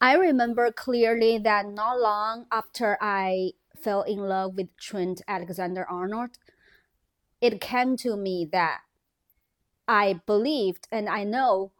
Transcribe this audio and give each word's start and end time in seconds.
I 0.00 0.14
remember 0.14 0.70
clearly 0.70 1.38
that 1.38 1.66
not 1.66 2.00
long 2.00 2.46
after 2.52 2.98
I 3.00 3.52
fell 3.76 4.02
in 4.02 4.18
love 4.18 4.56
with 4.56 4.76
Trent 4.76 5.22
Alexander 5.26 5.86
Arnold, 5.88 6.38
it 7.40 7.60
came 7.60 7.96
to 7.98 8.16
me 8.16 8.48
that 8.52 8.80
I 9.86 10.20
believed 10.26 10.88
and 10.90 11.08
I 11.08 11.24
know 11.24 11.72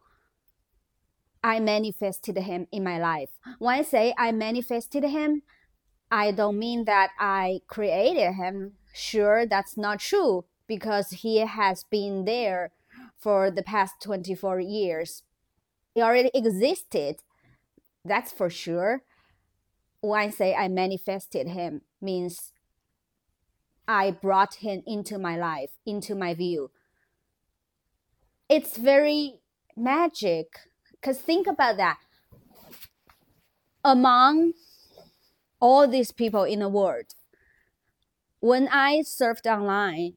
I 1.43 1.59
manifested 1.59 2.37
him 2.37 2.67
in 2.71 2.83
my 2.83 2.99
life. 2.99 3.29
When 3.59 3.79
I 3.79 3.81
say 3.83 4.13
I 4.17 4.31
manifested 4.31 5.03
him, 5.03 5.43
I 6.11 6.31
don't 6.31 6.57
mean 6.57 6.85
that 6.85 7.11
I 7.19 7.61
created 7.67 8.33
him. 8.33 8.73
Sure, 8.93 9.45
that's 9.45 9.77
not 9.77 9.99
true 9.99 10.45
because 10.67 11.09
he 11.11 11.37
has 11.39 11.83
been 11.83 12.25
there 12.25 12.71
for 13.17 13.51
the 13.51 13.63
past 13.63 13.95
24 14.01 14.59
years. 14.59 15.23
He 15.93 16.01
already 16.01 16.31
existed, 16.33 17.17
that's 18.05 18.31
for 18.31 18.49
sure. 18.49 19.01
When 20.01 20.19
I 20.19 20.29
say 20.29 20.53
I 20.53 20.67
manifested 20.67 21.47
him, 21.47 21.81
means 21.99 22.53
I 23.87 24.11
brought 24.11 24.55
him 24.55 24.83
into 24.85 25.17
my 25.17 25.35
life, 25.35 25.71
into 25.85 26.15
my 26.15 26.33
view. 26.33 26.71
It's 28.47 28.77
very 28.77 29.39
magic 29.75 30.47
because 30.91 31.17
think 31.19 31.47
about 31.47 31.77
that. 31.77 31.97
Among 33.83 34.53
all 35.59 35.87
these 35.87 36.11
people 36.11 36.43
in 36.43 36.59
the 36.59 36.69
world, 36.69 37.15
when 38.39 38.67
I 38.71 39.01
surfed 39.03 39.47
online, 39.47 40.13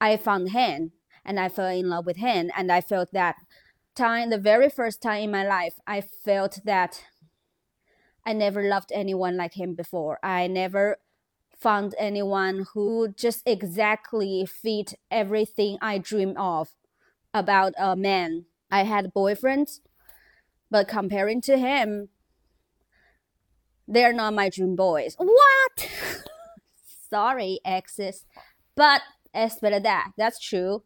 I 0.00 0.16
found 0.16 0.50
him 0.50 0.92
and 1.24 1.38
I 1.38 1.48
fell 1.48 1.68
in 1.68 1.88
love 1.88 2.06
with 2.06 2.16
him. 2.16 2.50
And 2.56 2.72
I 2.72 2.80
felt 2.80 3.12
that 3.12 3.36
time, 3.94 4.30
the 4.30 4.38
very 4.38 4.68
first 4.68 5.02
time 5.02 5.24
in 5.24 5.30
my 5.30 5.46
life, 5.46 5.74
I 5.86 6.00
felt 6.00 6.60
that 6.64 7.04
I 8.24 8.32
never 8.32 8.62
loved 8.62 8.92
anyone 8.94 9.36
like 9.36 9.54
him 9.54 9.74
before. 9.74 10.18
I 10.22 10.46
never 10.46 10.98
found 11.58 11.94
anyone 11.98 12.66
who 12.74 13.08
just 13.16 13.42
exactly 13.46 14.46
fit 14.46 14.94
everything 15.10 15.78
I 15.80 15.98
dream 15.98 16.36
of 16.36 16.70
about 17.32 17.74
a 17.78 17.96
man. 17.96 18.46
I 18.70 18.84
had 18.84 19.14
boyfriends, 19.14 19.80
but 20.70 20.88
comparing 20.88 21.40
to 21.42 21.56
him, 21.56 22.08
they're 23.86 24.12
not 24.12 24.34
my 24.34 24.48
dream 24.48 24.76
boys. 24.76 25.14
What? 25.18 25.88
Sorry, 27.10 27.60
exes. 27.64 28.24
But 28.74 29.02
it's 29.34 29.56
better 29.56 29.80
that. 29.80 30.12
That's 30.16 30.40
true. 30.40 30.82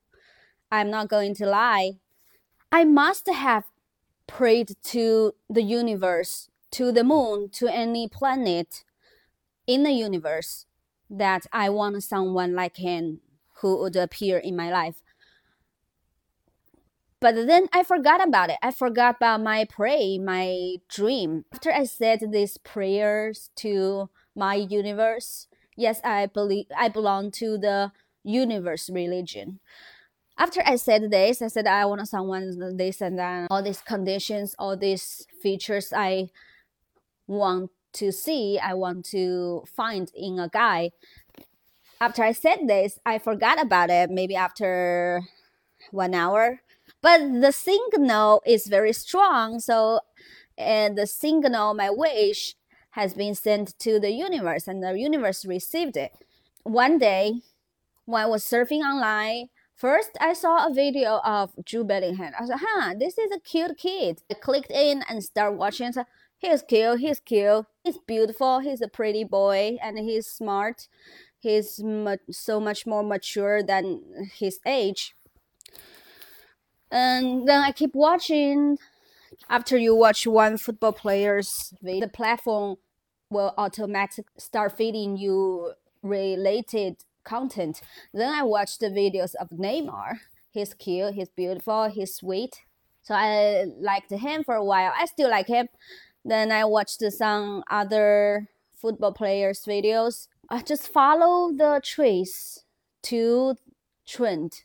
I'm 0.70 0.90
not 0.90 1.08
going 1.08 1.34
to 1.36 1.46
lie. 1.46 1.92
I 2.76 2.84
must 2.84 3.26
have 3.26 3.64
prayed 4.26 4.76
to 4.92 5.32
the 5.48 5.62
universe, 5.62 6.50
to 6.72 6.92
the 6.92 7.04
moon, 7.04 7.48
to 7.52 7.68
any 7.68 8.06
planet 8.06 8.84
in 9.66 9.82
the 9.82 9.92
universe 9.92 10.66
that 11.08 11.46
I 11.54 11.70
want 11.70 12.02
someone 12.02 12.54
like 12.54 12.76
him 12.76 13.22
who 13.60 13.78
would 13.80 13.96
appear 13.96 14.36
in 14.36 14.56
my 14.56 14.70
life. 14.70 14.96
But 17.18 17.46
then 17.46 17.68
I 17.72 17.82
forgot 17.82 18.22
about 18.22 18.50
it. 18.50 18.58
I 18.62 18.72
forgot 18.72 19.16
about 19.16 19.40
my 19.40 19.64
pray, 19.64 20.18
my 20.18 20.76
dream. 20.86 21.46
After 21.54 21.72
I 21.72 21.84
said 21.84 22.30
these 22.30 22.58
prayers 22.58 23.48
to 23.56 24.10
my 24.34 24.54
universe, 24.54 25.46
yes, 25.78 26.02
I 26.04 26.26
believe 26.26 26.66
I 26.76 26.90
belong 26.90 27.30
to 27.40 27.56
the 27.56 27.92
universe 28.22 28.90
religion. 28.90 29.60
After 30.38 30.62
I 30.66 30.76
said 30.76 31.10
this, 31.10 31.40
I 31.40 31.48
said 31.48 31.66
I 31.66 31.86
want 31.86 32.06
someone 32.08 32.76
this 32.76 33.00
and 33.00 33.18
that, 33.18 33.48
all 33.50 33.62
these 33.62 33.80
conditions, 33.80 34.54
all 34.58 34.76
these 34.76 35.26
features 35.42 35.92
I 35.96 36.28
want 37.26 37.70
to 37.94 38.12
see, 38.12 38.58
I 38.58 38.74
want 38.74 39.06
to 39.06 39.64
find 39.74 40.10
in 40.14 40.38
a 40.38 40.48
guy. 40.48 40.90
After 42.00 42.22
I 42.22 42.32
said 42.32 42.68
this, 42.68 42.98
I 43.06 43.18
forgot 43.18 43.60
about 43.60 43.88
it 43.88 44.10
maybe 44.10 44.36
after 44.36 45.22
one 45.90 46.12
hour. 46.12 46.60
But 47.00 47.40
the 47.40 47.52
signal 47.52 48.42
is 48.46 48.66
very 48.66 48.92
strong, 48.92 49.60
so 49.60 50.00
and 50.58 50.96
the 50.96 51.06
signal, 51.06 51.74
my 51.74 51.90
wish, 51.90 52.56
has 52.90 53.14
been 53.14 53.34
sent 53.34 53.78
to 53.78 53.98
the 53.98 54.10
universe, 54.10 54.66
and 54.68 54.82
the 54.82 54.98
universe 54.98 55.44
received 55.44 55.96
it. 55.96 56.12
One 56.62 56.98
day, 56.98 57.40
when 58.04 58.22
I 58.22 58.26
was 58.26 58.44
surfing 58.44 58.80
online, 58.80 59.48
first 59.76 60.10
I 60.20 60.32
saw 60.32 60.66
a 60.66 60.72
video 60.72 61.20
of 61.24 61.52
Jude 61.64 61.88
Bellingham. 61.88 62.32
I 62.38 62.46
said, 62.46 62.58
huh, 62.60 62.94
this 62.98 63.18
is 63.18 63.30
a 63.30 63.40
cute 63.40 63.76
kid. 63.76 64.22
I 64.30 64.34
clicked 64.34 64.70
in 64.70 65.04
and 65.08 65.22
started 65.22 65.56
watching. 65.56 65.92
So, 65.92 66.04
he's 66.38 66.62
cute, 66.62 67.00
he's 67.00 67.20
cute, 67.20 67.66
he's 67.84 67.98
beautiful, 67.98 68.60
he's 68.60 68.82
a 68.82 68.88
pretty 68.88 69.24
boy, 69.24 69.76
and 69.82 69.98
he's 69.98 70.26
smart. 70.26 70.88
He's 71.38 71.82
mu- 71.82 72.16
so 72.30 72.58
much 72.58 72.86
more 72.86 73.02
mature 73.02 73.62
than 73.62 74.28
his 74.34 74.58
age. 74.66 75.14
And 76.90 77.46
then 77.46 77.62
I 77.62 77.72
keep 77.72 77.94
watching. 77.94 78.78
After 79.50 79.76
you 79.76 79.94
watch 79.94 80.26
one 80.26 80.56
football 80.56 80.92
player's 80.92 81.74
video, 81.82 82.06
the 82.06 82.08
platform 82.08 82.76
will 83.28 83.52
automatically 83.58 84.24
start 84.38 84.76
feeding 84.76 85.16
you 85.16 85.72
related 86.02 86.96
content. 87.26 87.82
Then 88.14 88.32
I 88.32 88.42
watched 88.42 88.80
the 88.80 88.88
videos 88.88 89.34
of 89.34 89.50
Neymar. 89.50 90.20
He's 90.50 90.72
cute, 90.72 91.12
he's 91.12 91.28
beautiful, 91.28 91.90
he's 91.90 92.14
sweet. 92.14 92.62
So 93.02 93.14
I 93.14 93.66
liked 93.78 94.10
him 94.10 94.42
for 94.42 94.54
a 94.54 94.64
while. 94.64 94.92
I 94.98 95.04
still 95.04 95.28
like 95.30 95.48
him. 95.48 95.68
Then 96.24 96.50
I 96.50 96.64
watched 96.64 97.02
some 97.12 97.62
other 97.70 98.48
football 98.74 99.12
players' 99.12 99.64
videos. 99.64 100.28
I 100.48 100.62
just 100.62 100.88
follow 100.88 101.52
the 101.52 101.80
trace 101.84 102.64
to 103.04 103.56
Trent. 104.06 104.64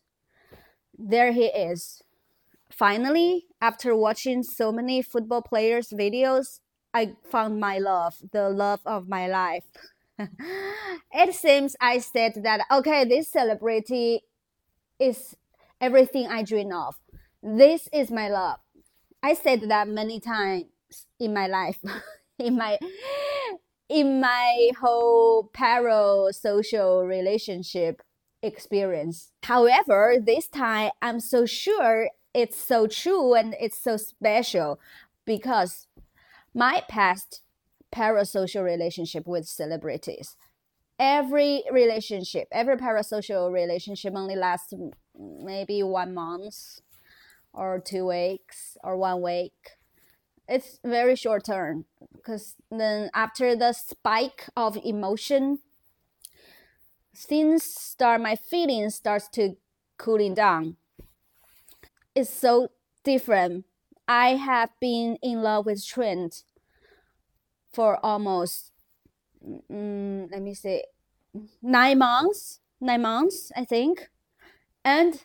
There 0.97 1.31
he 1.33 1.45
is. 1.45 2.01
Finally, 2.72 3.45
after 3.59 3.95
watching 3.95 4.43
so 4.43 4.72
many 4.72 5.01
football 5.01 5.41
players' 5.41 5.89
videos, 5.89 6.61
I 6.93 7.16
found 7.29 7.59
my 7.59 7.78
love, 7.78 8.16
the 8.31 8.49
love 8.49 8.81
of 8.85 9.07
my 9.07 9.28
life. 9.28 9.66
It 10.19 11.33
seems 11.33 11.75
I 11.81 11.99
said 11.99 12.41
that 12.44 12.61
okay, 12.72 13.05
this 13.05 13.27
celebrity 13.27 14.22
is 14.99 15.35
everything 15.79 16.27
I 16.27 16.44
dream 16.44 16.72
of. 16.73 16.95
This 17.41 17.89
is 17.91 18.11
my 18.11 18.29
love. 18.29 18.59
I 19.23 19.33
said 19.33 19.61
that 19.69 19.88
many 19.88 20.19
times 20.19 20.66
in 21.19 21.33
my 21.33 21.47
life, 21.47 21.79
in 22.39 22.57
my 22.57 22.77
in 23.89 24.22
my 24.22 24.72
whole 24.79 25.49
parasocial 25.53 27.07
relationship 27.07 28.01
experience. 28.41 29.31
However, 29.43 30.16
this 30.19 30.47
time 30.47 30.91
I'm 31.01 31.19
so 31.19 31.45
sure 31.45 32.09
it's 32.33 32.57
so 32.57 32.88
true 32.88 33.33
and 33.33 33.55
it's 33.59 33.78
so 33.78 33.97
special 33.97 34.79
because 35.25 35.88
my 36.53 36.83
past 36.88 37.41
parasocial 37.94 38.63
relationship 38.63 39.28
with 39.28 39.47
celebrities. 39.47 40.35
Every 41.00 41.63
relationship, 41.72 42.47
every 42.52 42.78
parasocial 42.78 43.52
relationship 43.52 44.13
only 44.16 44.35
lasts 44.35 44.74
maybe 45.18 45.81
one 45.84 46.13
month 46.13 46.81
or 47.53 47.79
two 47.79 48.07
weeks 48.07 48.78
or 48.84 48.97
one 48.97 49.22
week. 49.22 49.53
It's 50.47 50.79
very 50.84 51.16
short 51.16 51.46
term 51.46 51.85
because 52.16 52.56
then 52.69 53.09
after 53.13 53.56
the 53.56 53.74
spike 53.74 54.47
of 54.56 54.78
emotion, 54.84 55.59
things 57.16 57.63
start, 57.63 58.22
my 58.22 58.35
feelings 58.35 58.96
starts 58.96 59.28
to 59.29 59.56
cooling 59.97 60.34
down. 60.34 60.78
It's 62.16 62.29
so 62.29 62.69
different. 63.03 63.66
I 64.08 64.35
have 64.35 64.69
been 64.79 65.18
in 65.22 65.41
love 65.41 65.66
with 65.66 65.85
Trent 65.85 66.44
for 67.73 68.03
almost 68.06 68.72
mm, 69.72 70.32
let 70.32 70.41
me 70.41 70.53
say 70.53 70.84
nine 71.62 72.00
months 72.00 72.59
nine 72.79 73.02
months 73.02 73.52
i 73.56 73.64
think. 73.64 74.09
And 74.84 75.23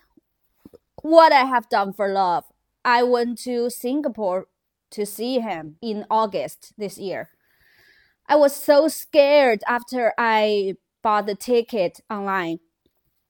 what 1.03 1.33
i 1.33 1.45
have 1.45 1.69
done 1.69 1.93
for 1.93 2.09
love 2.09 2.45
i 2.85 3.03
went 3.03 3.39
to 3.39 3.71
singapore 3.71 4.47
to 4.91 5.07
see 5.07 5.41
him 5.41 5.77
in 5.83 6.05
august 6.11 6.73
this 6.77 6.99
year. 6.99 7.31
I 8.29 8.37
was 8.37 8.55
so 8.55 8.89
scared 8.89 9.63
after 9.67 10.13
i 10.19 10.75
bought 11.03 11.27
the 11.27 11.35
ticket 11.35 12.01
online. 12.11 12.59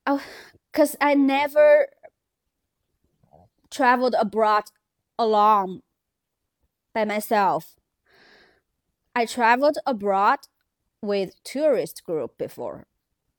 Because 0.05 0.95
oh, 0.95 1.07
i 1.07 1.15
never 1.15 1.89
traveled 3.71 4.15
abroad 4.19 4.65
alone 5.19 5.83
by 6.95 7.05
myself 7.05 7.77
I 9.17 9.25
traveled 9.25 9.79
abroad 9.87 10.41
with 11.01 11.43
tourist 11.43 12.05
group 12.05 12.37
before, 12.37 12.87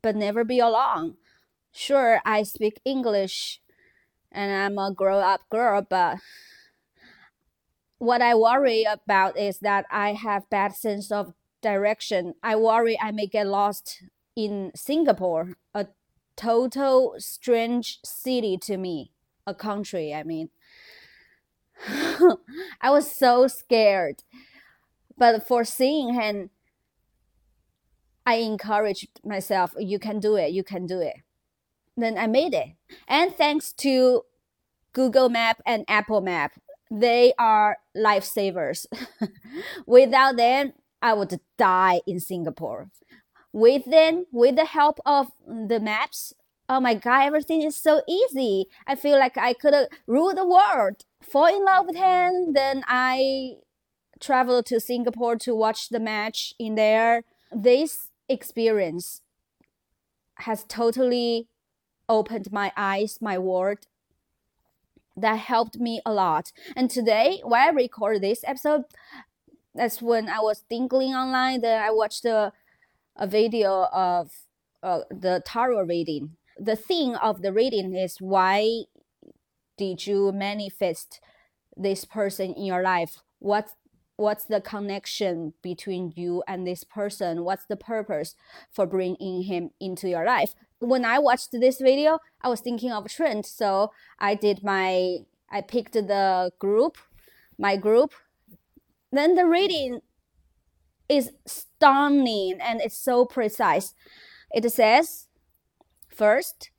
but 0.02 0.16
never 0.16 0.44
be 0.44 0.58
alone. 0.58 1.18
Sure, 1.72 2.20
I 2.26 2.42
speak 2.42 2.82
English 2.84 3.62
and 4.32 4.52
I'm 4.52 4.80
a 4.80 4.92
grow 4.92 5.20
up 5.20 5.42
girl, 5.52 5.86
but 5.88 6.18
what 8.00 8.24
I 8.24 8.34
worry 8.34 8.86
about 8.92 9.38
is 9.38 9.60
that 9.60 9.86
I 9.92 10.14
have 10.14 10.50
bad 10.50 10.74
sense 10.74 11.12
of 11.12 11.36
direction. 11.62 12.34
I 12.42 12.56
worry 12.56 12.98
I 13.00 13.12
may 13.12 13.28
get 13.28 13.46
lost 13.46 14.02
in 14.36 14.72
Singapore, 14.74 15.58
a 15.76 15.86
total 16.36 17.14
strange 17.20 18.00
city 18.04 18.58
to 18.64 18.78
me, 18.78 19.12
a 19.46 19.54
country, 19.54 20.12
I 20.12 20.24
mean. 20.24 20.50
I 22.82 22.90
was 22.90 23.12
so 23.12 23.46
scared. 23.46 24.24
But 25.18 25.48
for 25.48 25.64
seeing 25.64 26.14
him, 26.14 26.52
I 28.26 28.36
encouraged 28.36 29.22
myself, 29.24 29.74
you 29.80 30.00
can 30.00 30.20
do 30.20 30.36
it, 30.36 30.52
you 30.52 30.64
can 30.64 30.86
do 30.86 31.00
it. 31.00 31.16
Then 31.96 32.18
I 32.18 32.28
made 32.28 32.54
it. 32.54 32.68
And 33.08 33.34
thanks 33.36 33.72
to 33.74 34.24
Google 34.94 35.30
Map 35.30 35.62
and 35.66 35.86
Apple 35.88 36.22
Map, 36.22 36.52
they 36.92 37.34
are 37.40 37.78
lifesavers. 37.96 38.86
Without 39.86 40.38
them, 40.38 40.74
I 41.02 41.14
would 41.14 41.40
die 41.58 42.02
in 42.06 42.20
Singapore. 42.20 42.90
With 43.54 43.86
them, 43.86 44.26
with 44.32 44.56
the 44.56 44.66
help 44.66 45.00
of 45.06 45.32
the 45.48 45.80
maps, 45.80 46.34
oh 46.70 46.80
my 46.80 46.94
god, 46.94 47.26
everything 47.26 47.62
is 47.62 47.76
so 47.76 48.02
easy. 48.08 48.66
I 48.86 48.96
feel 48.96 49.18
like 49.18 49.38
I 49.38 49.54
could 49.54 49.74
rule 50.06 50.34
the 50.34 50.46
world. 50.46 51.06
Fall 51.22 51.48
in 51.48 51.64
love 51.66 51.88
with 51.88 51.96
him, 51.96 52.54
then 52.54 52.84
I 52.88 53.56
traveled 54.20 54.66
to 54.68 54.80
Singapore 54.80 55.36
to 55.38 55.56
watch 55.56 55.90
the 55.90 56.00
match 56.00 56.54
in 56.60 56.76
there. 56.76 57.24
This 57.52 58.10
experience 58.30 59.22
has 60.40 60.64
totally 60.66 61.48
opened 62.10 62.52
my 62.52 62.72
eyes, 62.76 63.20
my 63.22 63.38
world. 63.38 63.80
That 65.16 65.40
helped 65.40 65.80
me 65.80 66.02
a 66.06 66.14
lot. 66.14 66.52
And 66.76 66.90
today, 66.92 67.42
when 67.44 67.62
I 67.62 67.70
record 67.70 68.22
this 68.22 68.44
episode, 68.46 68.84
that's 69.74 70.02
when 70.02 70.30
I 70.30 70.40
was 70.40 70.64
thinking 70.70 71.14
online. 71.14 71.62
Then 71.62 71.82
I 71.82 71.92
watched 71.92 72.26
a, 72.26 72.54
a 73.16 73.28
video 73.28 73.88
of 73.92 74.32
uh, 74.84 75.02
the 75.10 75.42
tarot 75.46 75.84
reading. 75.84 76.38
The 76.60 76.76
theme 76.76 77.16
of 77.16 77.42
the 77.42 77.52
reading 77.52 77.96
is 77.96 78.18
why 78.20 78.84
did 79.78 80.06
you 80.08 80.32
manifest 80.32 81.20
this 81.76 82.06
person 82.06 82.54
in 82.54 82.66
your 82.66 82.82
life? 82.82 83.20
What 83.40 83.70
what's 84.18 84.46
the 84.46 84.62
connection 84.62 85.54
between 85.62 86.12
you 86.16 86.44
and 86.48 86.68
this 86.68 86.84
person? 86.84 87.44
What's 87.44 87.66
the 87.66 87.78
purpose 87.78 88.36
for 88.72 88.86
bringing 88.86 89.44
him 89.44 89.70
into 89.80 90.10
your 90.10 90.26
life? 90.26 90.54
When 90.80 91.06
i 91.06 91.18
watched 91.18 91.52
this 91.52 91.80
video 91.80 92.20
i 92.42 92.50
was 92.50 92.62
thinking 92.62 92.92
of 92.92 93.08
trent 93.08 93.48
so 93.48 93.92
i 94.20 94.36
did 94.36 94.64
my 94.64 95.20
i 95.50 95.62
picked 95.62 95.94
the 95.94 96.52
group 96.60 97.00
my 97.58 97.76
group. 97.76 98.14
Then 99.12 99.36
the 99.36 99.46
reading 99.46 100.02
is 101.10 101.32
stunning 101.46 102.60
and 102.62 102.82
it's 102.82 102.98
so 102.98 103.26
precise. 103.26 103.94
It 104.54 104.70
says 104.72 105.28
first 106.10 106.72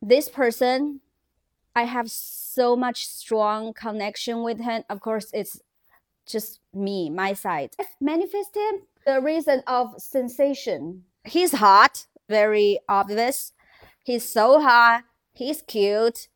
this 0.00 0.28
person 0.28 1.00
i 1.74 1.82
have 1.82 2.08
so 2.08 2.76
much 2.76 3.06
strong 3.06 3.72
connection 3.72 4.42
with 4.42 4.60
him. 4.60 4.82
Of 4.88 5.00
course 5.00 5.30
it's 5.32 5.60
just 6.26 6.60
me, 6.74 7.10
my 7.10 7.32
side. 7.32 7.70
I've 7.78 7.86
Manifested 8.00 8.82
the 9.06 9.20
reason 9.20 9.62
of 9.66 9.94
sensation. 9.98 11.04
He's 11.24 11.52
hot, 11.52 12.06
very 12.28 12.80
obvious. 12.88 13.52
He's 14.02 14.24
so 14.24 14.60
hot. 14.60 15.04
He's 15.32 15.62
cute. 15.62 16.28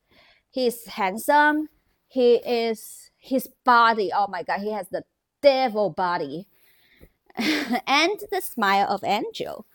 He's 0.50 0.86
handsome. 0.86 1.68
He 2.08 2.36
is 2.36 3.10
his 3.16 3.48
body. 3.64 4.10
Oh 4.14 4.26
my 4.28 4.42
god, 4.42 4.60
he 4.60 4.72
has 4.72 4.88
the 4.88 5.04
devil 5.42 5.90
body. 5.90 6.46
and 7.36 8.20
the 8.30 8.40
smile 8.40 8.86
of 8.88 9.04
angel. 9.04 9.66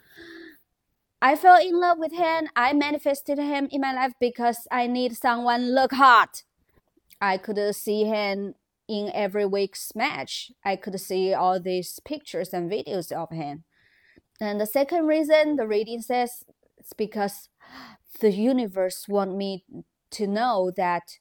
I 1.21 1.35
fell 1.35 1.59
in 1.59 1.79
love 1.79 1.97
with 1.97 2.11
him. 2.11 2.49
I 2.55 2.73
manifested 2.73 3.37
him 3.37 3.67
in 3.71 3.81
my 3.81 3.93
life 3.93 4.13
because 4.19 4.67
I 4.69 4.87
need 4.87 5.15
someone 5.15 5.73
look 5.73 5.93
hot. 5.93 6.43
I 7.21 7.37
could 7.37 7.57
see 7.73 8.03
him 8.03 8.55
in 8.87 9.11
every 9.13 9.45
week's 9.45 9.95
match, 9.95 10.51
I 10.63 10.75
could 10.75 10.99
see 10.99 11.33
all 11.33 11.59
these 11.59 11.99
pictures 12.05 12.53
and 12.53 12.71
videos 12.71 13.11
of 13.11 13.31
him. 13.31 13.63
And 14.39 14.59
the 14.59 14.65
second 14.65 15.07
reason 15.07 15.55
the 15.55 15.67
reading 15.67 16.01
says 16.01 16.43
it's 16.77 16.93
because 16.93 17.49
the 18.19 18.31
universe 18.31 19.07
want 19.07 19.35
me 19.35 19.65
to 20.11 20.27
know 20.27 20.71
that 20.75 21.19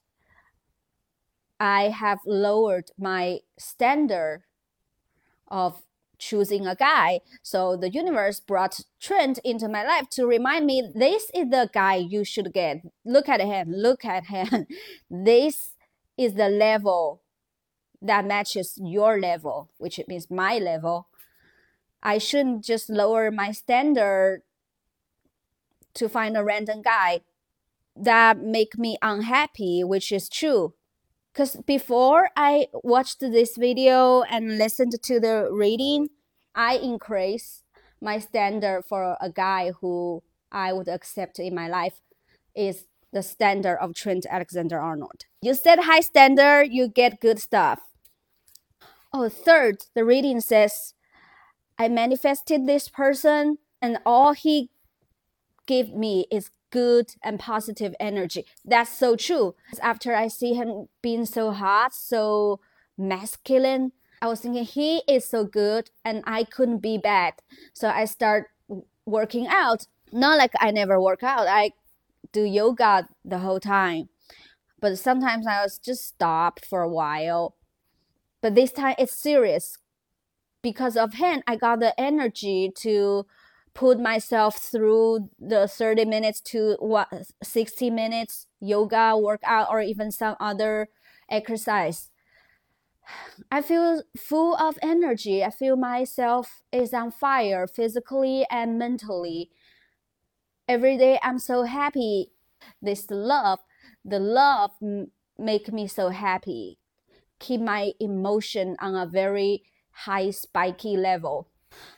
I 1.59 1.83
have 1.89 2.19
lowered 2.25 2.91
my 2.97 3.39
standard 3.57 4.43
of 5.47 5.81
choosing 6.17 6.65
a 6.65 6.75
guy. 6.75 7.19
So 7.41 7.75
the 7.75 7.89
universe 7.89 8.39
brought 8.39 8.79
Trent 8.99 9.39
into 9.43 9.67
my 9.67 9.83
life 9.83 10.09
to 10.11 10.25
remind 10.25 10.65
me 10.65 10.91
this 10.93 11.29
is 11.33 11.49
the 11.49 11.69
guy 11.73 11.95
you 11.95 12.23
should 12.23 12.53
get. 12.53 12.77
Look 13.05 13.29
at 13.29 13.41
him, 13.41 13.71
look 13.71 14.05
at 14.05 14.25
him. 14.27 14.65
this 15.09 15.71
is 16.17 16.35
the 16.35 16.49
level 16.49 17.21
that 18.01 18.25
matches 18.25 18.79
your 18.81 19.19
level, 19.19 19.69
which 19.77 19.99
means 20.07 20.29
my 20.29 20.57
level. 20.57 21.07
I 22.03 22.17
shouldn't 22.17 22.63
just 22.63 22.89
lower 22.89 23.31
my 23.31 23.51
standard 23.51 24.43
to 25.95 26.09
find 26.09 26.37
a 26.37 26.43
random 26.43 26.81
guy 26.81 27.21
that 27.95 28.37
make 28.39 28.77
me 28.77 28.97
unhappy, 29.01 29.83
which 29.83 30.11
is 30.11 30.29
true. 30.29 30.73
Because 31.33 31.57
before 31.65 32.29
I 32.35 32.67
watched 32.83 33.19
this 33.19 33.57
video 33.57 34.23
and 34.23 34.57
listened 34.57 35.01
to 35.01 35.19
the 35.19 35.49
reading, 35.51 36.09
I 36.53 36.77
increase 36.77 37.63
my 38.01 38.19
standard 38.19 38.83
for 38.87 39.17
a 39.19 39.29
guy 39.29 39.71
who 39.81 40.23
I 40.51 40.71
would 40.71 40.87
accept 40.87 41.39
in 41.39 41.55
my 41.55 41.67
life 41.67 42.01
is 42.55 42.85
the 43.11 43.23
standard 43.23 43.77
of 43.79 43.93
Trent 43.93 44.25
Alexander 44.29 44.79
Arnold. 44.79 45.25
You 45.45 45.53
set 45.53 45.83
high 45.83 45.99
standard, 45.99 46.73
you 46.73 46.87
get 46.87 47.21
good 47.21 47.37
stuff. 47.37 47.79
Oh, 49.13 49.29
third, 49.29 49.85
the 49.93 50.03
reading 50.03 50.41
says, 50.41 50.95
I 51.77 51.87
manifested 51.87 52.65
this 52.65 52.89
person 52.89 53.59
and 53.79 53.99
all 54.07 54.33
he 54.33 54.71
gave 55.67 55.93
me 55.93 56.25
is 56.31 56.49
good 56.71 57.13
and 57.23 57.39
positive 57.39 57.93
energy. 57.99 58.47
That's 58.65 58.89
so 58.97 59.15
true. 59.15 59.53
After 59.83 60.15
I 60.15 60.29
see 60.29 60.55
him 60.55 60.87
being 61.03 61.27
so 61.27 61.51
hot, 61.51 61.93
so 61.93 62.59
masculine, 62.97 63.91
I 64.23 64.27
was 64.29 64.39
thinking 64.39 64.63
he 64.63 65.03
is 65.07 65.25
so 65.25 65.45
good 65.45 65.91
and 66.03 66.23
I 66.25 66.43
couldn't 66.43 66.79
be 66.79 66.97
bad. 66.97 67.35
So 67.71 67.89
I 67.89 68.05
start 68.05 68.47
working 69.05 69.45
out. 69.45 69.85
Not 70.11 70.39
like 70.39 70.53
I 70.59 70.71
never 70.71 70.99
work 70.99 71.21
out. 71.21 71.45
I 71.47 71.73
do 72.31 72.41
yoga 72.41 73.07
the 73.23 73.37
whole 73.37 73.59
time. 73.59 74.09
But 74.79 74.97
sometimes 74.97 75.47
I 75.47 75.61
was 75.61 75.77
just 75.77 76.05
stopped 76.05 76.65
for 76.65 76.81
a 76.81 76.89
while. 76.89 77.55
But 78.41 78.55
this 78.55 78.71
time 78.71 78.95
it's 78.97 79.13
serious. 79.13 79.77
Because 80.61 80.97
of 80.97 81.15
him, 81.15 81.41
I 81.47 81.55
got 81.55 81.79
the 81.79 81.99
energy 81.99 82.71
to 82.77 83.25
put 83.73 83.99
myself 83.99 84.57
through 84.57 85.29
the 85.37 85.67
30 85.67 86.05
minutes 86.05 86.41
to 86.41 86.77
what 86.79 87.09
60 87.43 87.89
minutes 87.89 88.47
yoga 88.59 89.15
workout 89.17 89.67
or 89.69 89.81
even 89.81 90.11
some 90.11 90.35
other 90.39 90.87
exercise. 91.29 92.09
I 93.51 93.61
feel 93.61 94.01
full 94.17 94.55
of 94.55 94.79
energy. 94.81 95.43
I 95.43 95.51
feel 95.51 95.75
myself 95.75 96.63
is 96.71 96.93
on 96.93 97.11
fire 97.11 97.67
physically 97.67 98.45
and 98.49 98.79
mentally. 98.79 99.51
Every 100.67 100.97
day 100.97 101.19
i'm 101.21 101.37
so 101.37 101.63
happy. 101.63 102.31
This 102.81 103.11
love 103.11 103.59
the 104.05 104.19
love 104.19 104.71
make 105.37 105.73
me 105.73 105.87
so 105.87 106.09
happy 106.09 106.77
keep 107.39 107.61
my 107.61 107.93
emotion 107.99 108.75
on 108.79 108.95
a 108.95 109.05
very 109.05 109.63
high 109.91 110.31
spiky 110.31 110.97
level. 110.97 111.49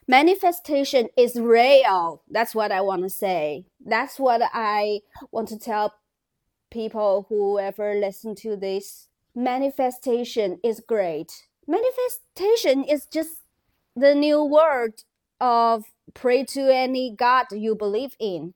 Manifestation 0.08 1.08
is 1.16 1.40
real. 1.40 2.24
That's 2.30 2.56
what 2.56 2.72
I 2.72 2.82
want 2.82 3.04
to 3.04 3.10
say. 3.10 3.66
That's 3.84 4.20
what 4.20 4.42
I 4.54 5.02
want 5.32 5.50
to 5.50 5.60
tell 5.60 5.94
people 6.72 7.28
whoever 7.30 7.94
listen 7.94 8.34
to 8.36 8.56
this. 8.56 9.08
Manifestation 9.36 10.60
is 10.64 10.80
great. 10.80 11.48
Manifestation 11.68 12.84
is 12.84 13.06
just 13.06 13.44
the 13.96 14.16
new 14.16 14.44
word 14.44 15.04
of 15.40 15.86
pray 16.14 16.44
to 16.46 16.74
any 16.74 17.14
god 17.16 17.46
you 17.52 17.76
believe 17.76 18.16
in. 18.20 18.54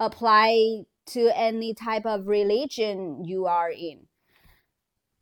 Apply 0.00 0.82
to 1.06 1.30
any 1.36 1.74
type 1.74 2.06
of 2.06 2.26
religion 2.26 3.24
you 3.24 3.46
are 3.46 3.70
in 3.70 4.06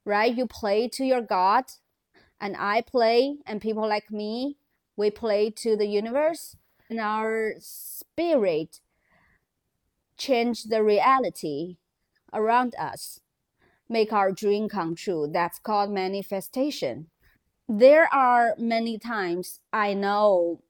right? 0.04 0.34
You 0.36 0.46
play 0.46 0.88
to 0.88 1.04
your 1.04 1.22
God, 1.22 1.64
and 2.40 2.56
I 2.58 2.80
play, 2.80 3.36
and 3.46 3.60
people 3.60 3.88
like 3.88 4.10
me, 4.10 4.56
we 4.96 5.10
play 5.10 5.50
to 5.50 5.76
the 5.76 5.86
universe, 5.86 6.56
and 6.88 6.98
our 6.98 7.54
spirit 7.58 8.80
change 10.16 10.64
the 10.64 10.82
reality 10.82 11.76
around 12.32 12.74
us. 12.76 13.20
make 13.88 14.12
our 14.12 14.32
dream 14.32 14.68
come 14.68 14.94
true. 14.94 15.28
That's 15.30 15.58
called 15.58 15.90
manifestation. 15.90 17.08
There 17.68 18.12
are 18.14 18.54
many 18.58 18.98
times 18.98 19.60
I 19.72 19.94
know 19.94 20.62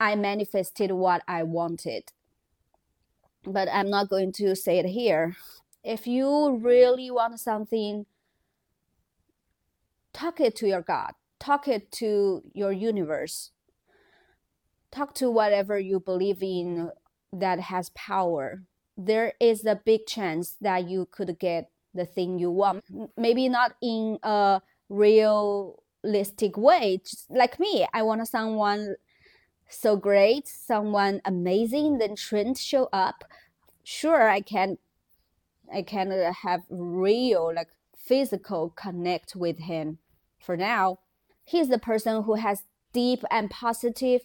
I 0.00 0.14
manifested 0.16 0.92
what 0.92 1.22
I 1.28 1.42
wanted, 1.42 2.12
but 3.44 3.68
I'm 3.72 3.90
not 3.90 4.08
going 4.08 4.32
to 4.32 4.54
say 4.54 4.78
it 4.78 4.86
here. 4.86 5.36
If 5.84 6.06
you 6.06 6.56
really 6.56 7.10
want 7.10 7.40
something, 7.40 8.06
talk 10.12 10.40
it 10.40 10.54
to 10.56 10.68
your 10.68 10.82
God, 10.82 11.12
talk 11.40 11.66
it 11.66 11.90
to 11.92 12.42
your 12.52 12.72
universe, 12.72 13.50
talk 14.90 15.14
to 15.16 15.30
whatever 15.30 15.78
you 15.78 15.98
believe 15.98 16.42
in 16.42 16.90
that 17.32 17.58
has 17.60 17.90
power. 17.90 18.62
There 18.96 19.32
is 19.40 19.64
a 19.64 19.74
big 19.74 20.06
chance 20.06 20.56
that 20.60 20.88
you 20.88 21.06
could 21.10 21.38
get 21.38 21.70
the 21.94 22.06
thing 22.06 22.38
you 22.38 22.50
want. 22.50 22.84
Maybe 23.16 23.48
not 23.48 23.74
in 23.82 24.18
a 24.22 24.60
realistic 24.88 26.56
way. 26.56 27.00
Just 27.04 27.30
like 27.30 27.58
me, 27.58 27.86
I 27.92 28.02
want 28.02 28.26
someone 28.28 28.96
so 29.72 29.96
great, 29.96 30.46
someone 30.48 31.20
amazing. 31.24 31.98
Then 31.98 32.16
Trent 32.16 32.58
show 32.58 32.88
up. 32.92 33.24
Sure, 33.82 34.28
I 34.28 34.40
can, 34.40 34.78
I 35.72 35.82
can 35.82 36.12
uh, 36.12 36.32
have 36.42 36.62
real 36.70 37.52
like 37.54 37.68
physical 37.96 38.70
connect 38.70 39.34
with 39.34 39.58
him. 39.58 39.98
For 40.38 40.56
now, 40.56 40.98
he's 41.44 41.68
the 41.68 41.78
person 41.78 42.22
who 42.24 42.34
has 42.34 42.62
deep 42.92 43.24
and 43.30 43.50
positive, 43.50 44.22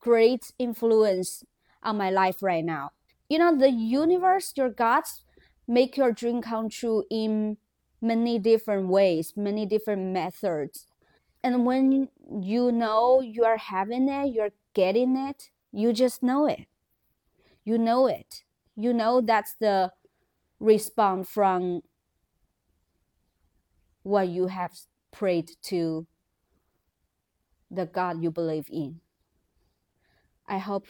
great 0.00 0.52
influence 0.58 1.44
on 1.82 1.96
my 1.96 2.10
life 2.10 2.42
right 2.42 2.64
now. 2.64 2.90
You 3.28 3.38
know, 3.38 3.56
the 3.56 3.70
universe, 3.70 4.52
your 4.56 4.70
gods, 4.70 5.24
make 5.66 5.96
your 5.96 6.12
dream 6.12 6.42
come 6.42 6.68
true 6.68 7.04
in 7.10 7.56
many 8.00 8.38
different 8.38 8.88
ways, 8.88 9.32
many 9.36 9.64
different 9.64 10.12
methods. 10.12 10.86
And 11.42 11.64
when 11.64 12.08
you 12.40 12.72
know 12.72 13.20
you 13.20 13.44
are 13.44 13.56
having 13.56 14.08
it, 14.08 14.32
you're 14.32 14.52
getting 14.74 15.16
it, 15.16 15.50
you 15.72 15.92
just 15.92 16.22
know 16.22 16.46
it. 16.46 16.66
You 17.64 17.78
know 17.78 18.06
it. 18.06 18.42
You 18.76 18.92
know 18.92 19.20
that's 19.20 19.54
the 19.54 19.92
response 20.58 21.28
from 21.28 21.82
what 24.02 24.28
you 24.28 24.46
have 24.46 24.72
prayed 25.10 25.50
to 25.62 26.06
the 27.70 27.86
God 27.86 28.22
you 28.22 28.30
believe 28.30 28.66
in. 28.70 29.00
I 30.46 30.58
hope 30.58 30.86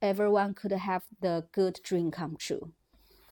everyone 0.00 0.54
could 0.54 0.72
have 0.72 1.04
the 1.20 1.46
good 1.52 1.80
dream 1.82 2.10
come 2.10 2.36
true. 2.36 2.72